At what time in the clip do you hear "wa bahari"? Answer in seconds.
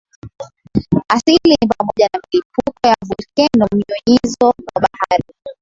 4.45-5.23